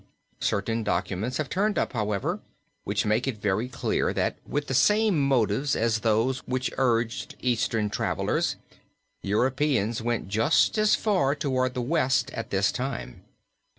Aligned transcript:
Certain 0.39 0.81
documents 0.83 1.37
have 1.37 1.47
turned 1.47 1.77
up, 1.77 1.93
however, 1.93 2.39
which 2.85 3.05
make 3.05 3.27
it 3.27 3.37
very 3.39 3.67
clear 3.69 4.11
that 4.11 4.35
with 4.47 4.65
the 4.65 4.73
same 4.73 5.21
motives 5.27 5.75
as 5.75 5.99
those 5.99 6.39
which 6.47 6.71
urged 6.79 7.35
Eastern 7.39 7.87
travelers, 7.87 8.55
Europeans 9.21 10.01
went 10.01 10.27
just 10.27 10.75
as 10.79 10.95
far 10.95 11.35
towards 11.35 11.75
the 11.75 11.83
West 11.83 12.31
at 12.31 12.49
this 12.49 12.71
time. 12.71 13.21